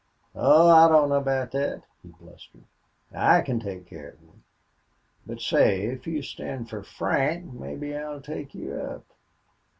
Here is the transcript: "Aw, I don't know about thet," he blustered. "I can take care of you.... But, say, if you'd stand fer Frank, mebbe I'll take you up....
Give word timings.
"Aw, 0.33 0.85
I 0.85 0.87
don't 0.89 1.09
know 1.09 1.17
about 1.19 1.51
thet," 1.51 1.83
he 2.01 2.09
blustered. 2.09 2.63
"I 3.13 3.41
can 3.41 3.59
take 3.59 3.85
care 3.85 4.09
of 4.09 4.21
you.... 4.23 4.33
But, 5.27 5.41
say, 5.41 5.81
if 5.83 6.07
you'd 6.07 6.23
stand 6.23 6.71
fer 6.71 6.81
Frank, 6.81 7.53
mebbe 7.53 7.95
I'll 7.95 8.19
take 8.19 8.55
you 8.55 8.73
up.... 8.73 9.05